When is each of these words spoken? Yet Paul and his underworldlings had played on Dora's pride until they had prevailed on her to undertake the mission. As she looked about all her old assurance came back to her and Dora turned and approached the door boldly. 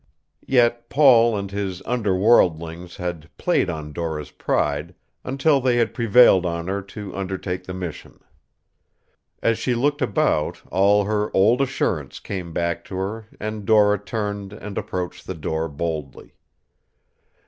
Yet 0.47 0.89
Paul 0.89 1.37
and 1.37 1.51
his 1.51 1.79
underworldlings 1.83 2.95
had 2.95 3.29
played 3.37 3.69
on 3.69 3.93
Dora's 3.93 4.31
pride 4.31 4.95
until 5.23 5.61
they 5.61 5.75
had 5.75 5.93
prevailed 5.93 6.43
on 6.43 6.65
her 6.67 6.81
to 6.97 7.15
undertake 7.15 7.65
the 7.65 7.75
mission. 7.75 8.19
As 9.43 9.59
she 9.59 9.75
looked 9.75 10.01
about 10.01 10.59
all 10.71 11.03
her 11.03 11.29
old 11.37 11.61
assurance 11.61 12.19
came 12.19 12.51
back 12.51 12.83
to 12.85 12.95
her 12.95 13.27
and 13.39 13.63
Dora 13.63 13.99
turned 13.99 14.53
and 14.53 14.75
approached 14.75 15.27
the 15.27 15.35
door 15.35 15.67
boldly. 15.69 16.33